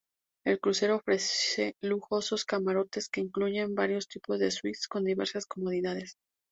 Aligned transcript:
El 0.45 0.59
crucero 0.59 0.95
ofrece 0.95 1.75
lujosos 1.79 2.43
camarotes 2.43 3.07
que 3.07 3.21
incluyen 3.21 3.75
varios 3.75 4.07
tipos 4.07 4.39
de 4.39 4.49
suites 4.49 4.87
con 4.87 5.03
diversas 5.03 5.45
comodidades. 5.45 6.17